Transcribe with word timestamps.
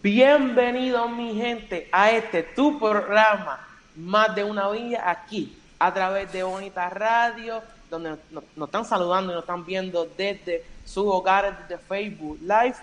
Bienvenido 0.00 1.08
mi 1.08 1.34
gente 1.34 1.88
a 1.90 2.12
este 2.12 2.44
tu 2.44 2.78
programa, 2.78 3.66
Más 3.96 4.32
de 4.32 4.44
una 4.44 4.70
Villa, 4.70 5.10
aquí 5.10 5.58
a 5.76 5.92
través 5.92 6.32
de 6.32 6.44
Bonita 6.44 6.88
Radio, 6.88 7.60
donde 7.90 8.16
nos, 8.30 8.44
están 8.68 8.84
saludando 8.84 9.32
y 9.32 9.34
nos 9.34 9.42
están 9.42 9.66
viendo 9.66 10.06
desde 10.16 10.64
sus 10.84 11.04
hogares, 11.04 11.52
desde 11.62 11.82
Facebook 11.82 12.38
Live. 12.42 12.76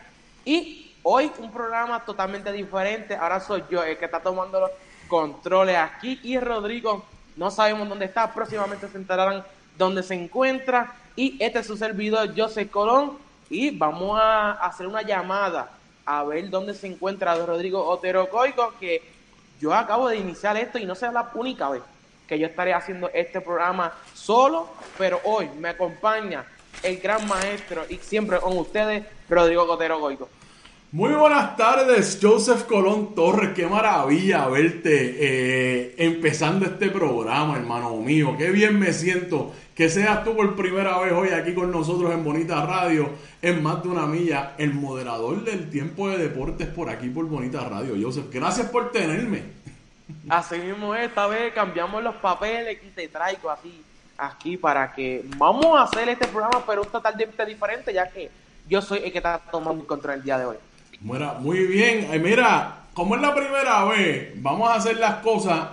Y 0.44 0.94
hoy 1.04 1.32
un 1.38 1.52
programa 1.52 2.04
totalmente 2.04 2.52
diferente. 2.52 3.16
Ahora 3.16 3.40
soy 3.40 3.64
yo 3.72 3.82
el 3.82 3.98
que 3.98 4.04
está 4.04 4.20
tomando 4.20 4.60
los 4.60 4.72
controles 5.08 5.78
aquí 5.78 6.20
y 6.22 6.38
Rodrigo 6.38 7.06
no 7.38 7.50
sabemos 7.50 7.88
dónde 7.88 8.06
está. 8.06 8.34
Próximamente 8.34 8.90
se 8.90 8.98
enterarán 8.98 9.42
dónde 9.78 10.04
se 10.04 10.16
encuentra. 10.16 10.94
Y 11.16 11.42
este 11.42 11.60
es 11.60 11.68
su 11.68 11.78
servidor, 11.78 12.38
José 12.38 12.68
Colón. 12.68 13.18
Y 13.50 13.70
vamos 13.70 14.20
a 14.22 14.52
hacer 14.52 14.86
una 14.86 15.02
llamada 15.02 15.70
a 16.06 16.24
ver 16.24 16.50
dónde 16.50 16.74
se 16.74 16.88
encuentra 16.88 17.36
Rodrigo 17.36 17.84
Otero 17.84 18.30
Coico, 18.30 18.74
que 18.80 19.02
yo 19.60 19.74
acabo 19.74 20.08
de 20.08 20.18
iniciar 20.18 20.58
esto 20.58 20.78
y 20.78 20.86
no 20.86 20.96
será 20.96 21.12
la 21.12 21.32
única 21.34 21.70
vez 21.70 21.82
que 22.28 22.40
yo 22.40 22.48
estaré 22.48 22.74
haciendo 22.74 23.10
este 23.14 23.42
programa 23.42 23.94
solo, 24.14 24.68
pero 24.98 25.20
hoy 25.24 25.50
me 25.60 25.70
acompaña 25.70 26.46
el 26.84 26.98
gran 27.00 27.28
maestro 27.28 27.86
y 27.90 27.98
siempre 27.98 28.40
con 28.40 28.58
ustedes, 28.58 29.06
Rodrigo 29.30 29.64
Otero 29.64 30.00
Coico. 30.00 30.30
Muy 30.96 31.12
buenas 31.12 31.58
tardes, 31.58 32.20
Joseph 32.22 32.64
Colón 32.64 33.16
Torres. 33.16 33.50
Qué 33.54 33.68
maravilla 33.68 34.48
verte 34.48 35.18
eh, 35.20 35.96
empezando 35.98 36.64
este 36.64 36.90
programa, 36.90 37.58
hermano 37.58 37.98
mío. 37.98 38.36
Qué 38.38 38.50
bien 38.50 38.80
me 38.80 38.94
siento 38.94 39.52
que 39.76 39.90
seas 39.90 40.24
tú 40.24 40.38
por 40.38 40.56
primera 40.56 40.98
vez 41.00 41.12
hoy 41.12 41.32
aquí 41.32 41.54
con 41.54 41.70
nosotros 41.70 42.14
en 42.14 42.24
Bonita 42.24 42.66
Radio, 42.66 43.10
en 43.42 43.62
más 43.62 43.84
de 43.84 43.90
una 43.90 44.06
milla, 44.06 44.54
el 44.58 44.74
moderador 44.74 45.44
del 45.44 45.70
tiempo 45.70 46.08
de 46.08 46.18
deportes 46.18 46.70
por 46.70 46.90
aquí 46.90 47.10
por 47.10 47.26
Bonita 47.26 47.68
Radio. 47.68 47.98
Joseph, 48.02 48.28
gracias 48.32 48.70
por 48.70 48.94
tenerme. 48.94 49.44
Así 50.30 50.58
mismo, 50.60 50.96
esta 50.96 51.28
vez 51.28 51.54
cambiamos 51.54 52.02
los 52.02 52.16
papeles 52.16 52.78
y 52.82 52.92
te 52.92 53.10
traigo 53.10 53.50
así 53.50 53.84
aquí 54.18 54.56
para 54.56 54.94
que 54.94 55.26
vamos 55.36 55.78
a 55.78 55.82
hacer 55.82 56.08
este 56.08 56.28
programa, 56.28 56.64
pero 56.66 56.84
un 56.84 56.88
totalmente 56.88 57.46
diferente, 57.46 57.94
ya 57.94 58.10
que 58.10 58.32
yo 58.70 58.82
soy 58.82 59.00
el 59.00 59.12
que 59.12 59.18
está 59.18 59.42
tomando 59.52 59.82
el 59.82 59.88
control 59.88 60.16
el 60.16 60.24
día 60.24 60.38
de 60.38 60.46
hoy. 60.46 60.58
Muy 61.02 61.60
bien. 61.68 62.08
mira, 62.22 62.86
como 62.94 63.16
es 63.16 63.22
la 63.22 63.36
primera 63.36 63.84
vez, 63.86 64.32
vamos 64.38 64.70
a 64.70 64.76
hacer 64.76 64.98
las 64.98 65.16
cosas. 65.16 65.70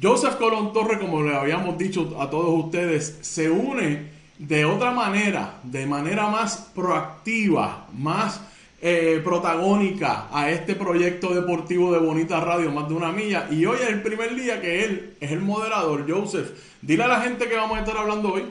Joseph 0.00 0.36
Colón 0.36 0.72
Torre, 0.72 0.98
como 0.98 1.22
le 1.22 1.34
habíamos 1.34 1.78
dicho 1.78 2.16
a 2.20 2.28
todos 2.28 2.64
ustedes, 2.64 3.18
se 3.22 3.50
une 3.50 4.10
de 4.38 4.64
otra 4.66 4.90
manera, 4.90 5.54
de 5.62 5.86
manera 5.86 6.28
más 6.28 6.70
proactiva, 6.74 7.86
más 7.96 8.42
eh, 8.82 9.22
protagónica 9.24 10.28
a 10.30 10.50
este 10.50 10.74
proyecto 10.74 11.34
deportivo 11.34 11.92
de 11.92 11.98
Bonita 11.98 12.40
Radio, 12.40 12.70
más 12.70 12.88
de 12.88 12.94
una 12.94 13.10
milla. 13.10 13.48
Y 13.50 13.64
hoy 13.64 13.78
es 13.80 13.88
el 13.88 14.02
primer 14.02 14.34
día 14.34 14.60
que 14.60 14.84
él 14.84 15.16
es 15.18 15.32
el 15.32 15.40
moderador, 15.40 16.04
Joseph. 16.06 16.50
Dile 16.82 17.04
a 17.04 17.08
la 17.08 17.20
gente 17.22 17.48
que 17.48 17.56
vamos 17.56 17.78
a 17.78 17.80
estar 17.80 17.96
hablando 17.96 18.34
hoy. 18.34 18.44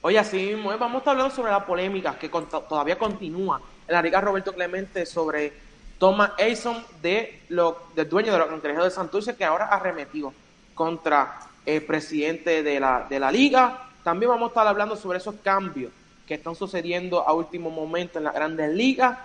Oye, 0.00 0.18
así 0.18 0.54
vamos 0.54 0.94
a 0.94 0.98
estar 0.98 1.12
hablando 1.12 1.34
sobre 1.34 1.52
la 1.52 1.66
polémica 1.66 2.18
que 2.18 2.30
todavía 2.30 2.96
continúa 2.96 3.60
la 3.88 4.02
Liga 4.02 4.20
Roberto 4.20 4.52
Clemente 4.52 5.06
sobre 5.06 5.52
Thomas 5.98 6.32
Edison, 6.36 6.84
de 7.00 7.42
lo, 7.48 7.78
del 7.94 8.08
dueño 8.08 8.32
de 8.32 8.38
los 8.38 8.48
cangrejos 8.48 8.84
de 8.84 8.90
Santurce, 8.90 9.36
que 9.36 9.44
ahora 9.44 9.66
ha 9.66 9.76
arremetido 9.76 10.32
contra 10.74 11.40
el 11.64 11.82
presidente 11.82 12.62
de 12.62 12.80
la, 12.80 13.06
de 13.08 13.18
la 13.18 13.30
liga. 13.30 13.88
También 14.04 14.30
vamos 14.30 14.48
a 14.48 14.50
estar 14.50 14.66
hablando 14.66 14.96
sobre 14.96 15.18
esos 15.18 15.36
cambios 15.42 15.90
que 16.26 16.34
están 16.34 16.54
sucediendo 16.54 17.26
a 17.26 17.32
último 17.32 17.70
momento 17.70 18.18
en 18.18 18.24
las 18.24 18.34
grandes 18.34 18.70
ligas. 18.72 19.18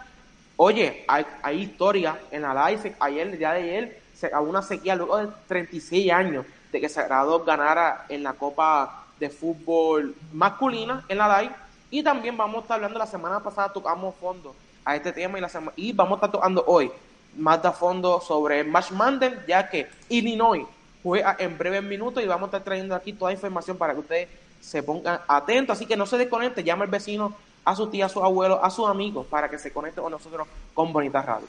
Oye, 0.56 1.04
hay, 1.08 1.26
hay 1.42 1.62
historia 1.62 2.20
en 2.32 2.44
la 2.44 2.70
live. 2.70 2.96
Ayer, 3.00 3.28
el 3.28 3.38
día 3.38 3.52
de 3.54 3.60
ayer, 3.60 4.02
se, 4.14 4.32
una 4.38 4.62
sequía 4.62 4.96
luego 4.96 5.18
de 5.18 5.28
36 5.48 6.12
años 6.12 6.46
de 6.72 6.80
que 6.80 6.88
Sagrado 6.88 7.44
ganara 7.44 8.06
en 8.08 8.24
la 8.24 8.34
Copa 8.34 9.06
de 9.20 9.30
Fútbol 9.30 10.16
masculina 10.32 11.04
en 11.08 11.18
la 11.18 11.42
live 11.42 11.54
y 11.92 12.02
también 12.02 12.36
vamos 12.38 12.58
a 12.58 12.62
estar 12.62 12.76
hablando, 12.76 12.98
la 12.98 13.06
semana 13.06 13.40
pasada 13.42 13.72
tocamos 13.72 14.16
fondo 14.16 14.56
a 14.84 14.96
este 14.96 15.12
tema 15.12 15.38
y, 15.38 15.42
la 15.42 15.50
y 15.76 15.92
vamos 15.92 16.14
a 16.14 16.16
estar 16.16 16.32
tocando 16.32 16.64
hoy 16.66 16.92
más 17.38 17.62
de 17.62 17.72
fondo 17.72 18.20
sobre 18.22 18.64
Match 18.64 18.92
Manden, 18.92 19.44
ya 19.48 19.70
que 19.70 19.88
Illinois 20.10 20.66
juega 21.04 21.36
en 21.40 21.58
breves 21.58 21.84
minutos 21.84 22.24
y 22.24 22.28
vamos 22.28 22.44
a 22.44 22.48
estar 22.48 22.64
trayendo 22.64 22.96
aquí 22.96 23.14
toda 23.14 23.32
la 23.32 23.36
información 23.36 23.78
para 23.78 23.94
que 23.94 24.00
ustedes 24.00 24.30
se 24.60 24.84
pongan 24.84 25.20
atentos. 25.28 25.78
Así 25.78 25.86
que 25.86 25.96
no 25.96 26.06
se 26.06 26.18
desconecte, 26.18 26.64
llama 26.64 26.86
al 26.86 26.90
vecino, 26.90 27.36
a 27.64 27.76
su 27.76 27.88
tía, 27.88 28.06
a 28.06 28.10
su 28.10 28.24
abuelo, 28.24 28.64
a 28.64 28.70
sus 28.70 28.88
amigos 28.88 29.28
para 29.28 29.50
que 29.50 29.58
se 29.58 29.72
conecten 29.72 30.04
con 30.04 30.12
nosotros 30.12 30.48
con 30.74 30.92
Bonita 30.92 31.22
Radio. 31.22 31.48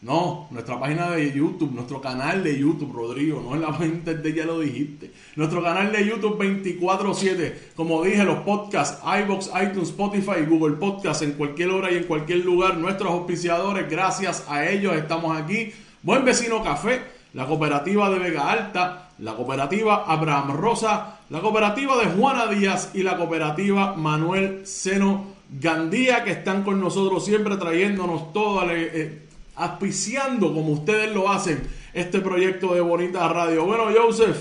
no, 0.07 0.47
nuestra 0.51 0.79
página 0.79 1.11
de 1.11 1.33
YouTube, 1.33 1.73
nuestro 1.73 1.99
canal 1.99 2.41
de 2.41 2.57
YouTube, 2.57 2.93
Rodrigo, 2.93 3.43
no 3.45 3.55
en 3.55 3.61
la 3.61 3.71
mente 3.71 4.15
de 4.15 4.33
ya 4.33 4.45
lo 4.45 4.61
dijiste. 4.61 5.11
Nuestro 5.35 5.61
canal 5.61 5.91
de 5.91 6.07
YouTube 6.07 6.39
24-7, 6.39 7.73
como 7.75 8.01
dije, 8.03 8.23
los 8.23 8.39
podcasts, 8.39 9.03
iBox, 9.03 9.51
iTunes, 9.61 9.89
Spotify, 9.89 10.45
Google 10.47 10.77
Podcasts, 10.77 11.23
en 11.23 11.33
cualquier 11.33 11.71
hora 11.71 11.91
y 11.91 11.97
en 11.97 12.05
cualquier 12.05 12.45
lugar. 12.45 12.77
Nuestros 12.77 13.11
auspiciadores, 13.11 13.89
gracias 13.89 14.45
a 14.47 14.69
ellos 14.69 14.95
estamos 14.95 15.37
aquí. 15.37 15.73
Buen 16.03 16.23
Vecino 16.23 16.63
Café, 16.63 17.01
la 17.33 17.45
cooperativa 17.45 18.09
de 18.09 18.19
Vega 18.19 18.49
Alta, 18.49 19.09
la 19.19 19.35
cooperativa 19.35 20.05
Abraham 20.07 20.55
Rosa, 20.55 21.19
la 21.29 21.41
cooperativa 21.41 21.97
de 21.97 22.05
Juana 22.05 22.47
Díaz 22.47 22.91
y 22.93 23.03
la 23.03 23.17
cooperativa 23.17 23.93
Manuel 23.95 24.65
Seno 24.65 25.35
Gandía, 25.49 26.23
que 26.23 26.31
están 26.31 26.63
con 26.63 26.79
nosotros 26.79 27.25
siempre 27.25 27.57
trayéndonos 27.57 28.31
todo. 28.31 28.71
Eh, 28.71 29.26
auspiciando 29.57 30.53
como 30.53 30.73
ustedes 30.73 31.11
lo 31.13 31.29
hacen 31.29 31.67
este 31.93 32.19
proyecto 32.19 32.75
de 32.75 32.81
Bonita 32.81 33.27
Radio. 33.27 33.65
Bueno, 33.65 33.85
Joseph, 33.93 34.37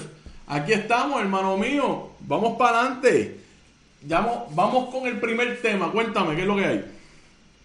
aquí 0.46 0.74
estamos, 0.74 1.20
hermano 1.20 1.56
mío. 1.56 2.10
Vamos 2.20 2.56
para 2.58 2.80
adelante. 2.80 3.40
Vamos, 4.02 4.54
vamos 4.54 4.94
con 4.94 5.06
el 5.06 5.18
primer 5.18 5.60
tema. 5.62 5.90
Cuéntame, 5.90 6.36
¿qué 6.36 6.42
es 6.42 6.46
lo 6.46 6.56
que 6.56 6.64
hay? 6.66 6.92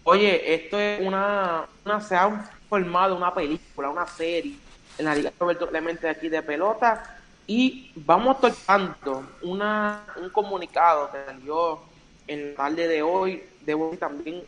Oye, 0.03 0.55
esto 0.55 0.79
es 0.79 1.05
una, 1.05 1.65
una 1.85 2.01
se 2.01 2.15
ha 2.15 2.49
formado 2.69 3.15
una 3.15 3.33
película, 3.33 3.89
una 3.89 4.07
serie 4.07 4.55
en 4.97 5.05
la 5.05 5.13
Liga 5.13 5.31
Roberto 5.37 5.69
Clemente 5.69 6.07
aquí 6.07 6.29
de 6.29 6.41
pelota 6.41 7.17
y 7.45 7.91
vamos 7.95 8.39
tocando 8.39 9.25
una, 9.41 10.05
un 10.15 10.29
comunicado 10.29 11.11
que 11.11 11.17
salió 11.25 11.81
en 12.27 12.51
la 12.51 12.55
tarde 12.55 12.87
de 12.87 13.01
hoy, 13.01 13.43
de 13.65 13.73
hoy 13.73 13.97
también 13.97 14.41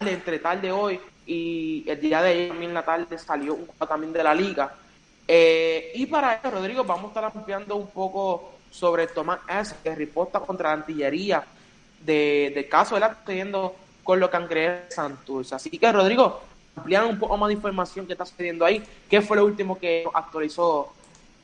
entre 0.00 0.38
tarde 0.38 0.68
de 0.68 0.72
hoy 0.72 1.00
y 1.26 1.84
el 1.86 2.00
día 2.00 2.22
de 2.22 2.30
ayer 2.30 2.48
también 2.48 2.74
la 2.74 2.84
tarde 2.84 3.18
salió 3.18 3.54
un 3.54 3.66
también 3.86 4.12
de 4.12 4.22
la 4.22 4.34
liga. 4.34 4.74
Eh, 5.26 5.92
y 5.94 6.06
para 6.06 6.34
eso, 6.34 6.50
Rodrigo, 6.50 6.84
vamos 6.84 7.04
a 7.04 7.08
estar 7.08 7.24
ampliando 7.24 7.76
un 7.76 7.88
poco 7.88 8.54
sobre 8.70 9.06
Tomás 9.06 9.40
S., 9.48 9.74
que 9.82 9.94
riposta 9.94 10.40
contra 10.40 10.70
la 10.70 10.82
artillería 10.82 11.44
de, 12.04 12.52
de 12.54 12.68
caso 12.68 12.96
él 12.96 13.04
sucediendo 13.20 13.74
con 14.02 14.18
lo 14.18 14.30
han 14.32 14.46
creído 14.48 14.74
Santos. 14.88 15.52
Así 15.52 15.70
que, 15.70 15.92
Rodrigo, 15.92 16.40
ampliando 16.76 17.10
un 17.10 17.18
poco 17.18 17.36
más 17.36 17.48
de 17.48 17.54
información 17.54 18.06
que 18.06 18.12
está 18.12 18.24
sucediendo 18.24 18.64
ahí. 18.64 18.82
¿Qué 19.08 19.20
fue 19.20 19.36
lo 19.36 19.44
último 19.44 19.78
que 19.78 20.04
actualizó 20.12 20.92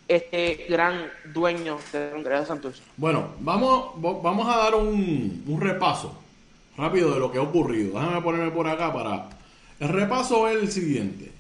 este 0.09 0.67
gran 0.69 1.11
dueño 1.33 1.79
de 1.93 2.47
Santos? 2.47 2.83
Bueno, 2.97 3.29
vamos, 3.41 3.91
vamos 3.97 4.49
a 4.49 4.59
dar 4.59 4.75
un, 4.75 5.45
un 5.47 5.61
repaso 5.61 6.17
rápido 6.77 7.13
de 7.13 7.21
lo 7.21 7.31
que 7.31 7.39
ha 7.39 7.43
ocurrido. 7.43 7.99
Déjame 7.99 8.23
ponerme 8.23 8.51
por 8.51 8.67
acá 8.67 8.93
para 8.93 9.29
el 9.81 9.89
repaso 9.89 10.49
es 10.49 10.63
el 10.63 10.73
siguiente. 10.73 11.31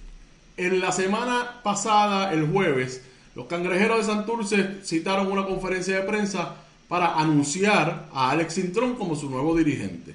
En 0.56 0.80
la 0.80 0.92
semana 0.92 1.60
pasada, 1.62 2.32
el 2.32 2.46
jueves, 2.46 3.02
los 3.34 3.46
cangrejeros 3.46 3.98
de 3.98 4.12
Santurce 4.12 4.80
citaron 4.84 5.30
una 5.30 5.46
conferencia 5.46 5.96
de 5.96 6.02
prensa 6.02 6.54
para 6.88 7.14
anunciar 7.14 8.08
a 8.12 8.30
Alex 8.30 8.58
Intrón 8.58 8.94
como 8.94 9.16
su 9.16 9.28
nuevo 9.28 9.56
dirigente. 9.56 10.14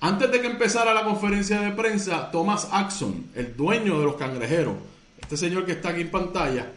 Antes 0.00 0.30
de 0.30 0.40
que 0.40 0.46
empezara 0.46 0.92
la 0.92 1.04
conferencia 1.04 1.60
de 1.60 1.72
prensa, 1.72 2.30
Thomas 2.30 2.68
Axon, 2.70 3.26
el 3.34 3.56
dueño 3.56 3.98
de 3.98 4.04
los 4.04 4.16
cangrejeros, 4.16 4.74
este 5.20 5.36
señor 5.36 5.64
que 5.64 5.72
está 5.72 5.90
aquí 5.90 6.02
en 6.02 6.10
pantalla, 6.10 6.70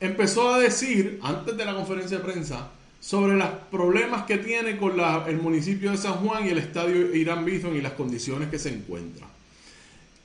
empezó 0.00 0.52
a 0.52 0.58
decir, 0.58 1.18
antes 1.22 1.56
de 1.56 1.64
la 1.64 1.74
conferencia 1.74 2.18
de 2.18 2.24
prensa, 2.24 2.68
sobre 3.00 3.36
los 3.36 3.48
problemas 3.70 4.24
que 4.24 4.38
tiene 4.38 4.76
con 4.76 5.00
el 5.26 5.38
municipio 5.38 5.90
de 5.90 5.96
San 5.96 6.14
Juan 6.14 6.46
y 6.46 6.50
el 6.50 6.58
estadio 6.58 7.14
Irán 7.14 7.44
Bison 7.44 7.74
y 7.74 7.80
las 7.80 7.92
condiciones 7.92 8.48
que 8.48 8.58
se 8.58 8.68
encuentra. 8.68 9.31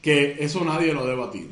Que 0.02 0.38
eso 0.40 0.64
nadie 0.64 0.94
lo 0.94 1.04
ha 1.04 1.08
debatido. 1.08 1.50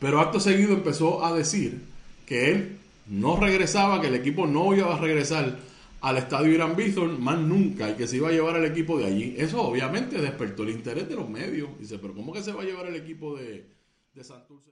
Pero 0.00 0.20
acto 0.20 0.40
seguido 0.40 0.72
empezó 0.72 1.24
a 1.24 1.34
decir 1.34 1.80
que 2.26 2.50
él 2.50 2.78
no 3.06 3.36
regresaba, 3.36 4.00
que 4.00 4.08
el 4.08 4.14
equipo 4.14 4.46
no 4.46 4.74
iba 4.74 4.94
a 4.94 4.98
regresar 4.98 5.58
al 6.00 6.18
estadio 6.18 6.52
Irán 6.52 6.76
Bison 6.76 7.22
más 7.22 7.38
nunca 7.38 7.90
y 7.90 7.94
que 7.94 8.06
se 8.06 8.16
iba 8.16 8.28
a 8.28 8.32
llevar 8.32 8.56
el 8.56 8.66
equipo 8.66 8.98
de 8.98 9.06
allí. 9.06 9.34
Eso 9.38 9.62
obviamente 9.62 10.20
despertó 10.20 10.62
el 10.62 10.70
interés 10.70 11.08
de 11.08 11.16
los 11.16 11.28
medios. 11.28 11.70
Dice, 11.78 11.98
pero 11.98 12.14
¿cómo 12.14 12.32
que 12.32 12.42
se 12.42 12.52
va 12.52 12.62
a 12.62 12.66
llevar 12.66 12.86
el 12.86 12.96
equipo 12.96 13.36
de, 13.36 13.66
Santurce? 14.22 14.70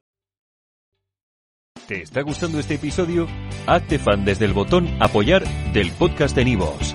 ¿Te 1.88 2.02
está 2.02 2.20
gustando 2.20 2.58
este 2.58 2.74
episodio? 2.74 3.26
Hazte 3.66 3.98
fan 3.98 4.24
desde 4.24 4.44
el 4.44 4.52
botón 4.52 4.88
apoyar 5.00 5.42
del 5.72 5.90
podcast 5.92 6.36
de 6.36 6.44
Nivos. 6.44 6.94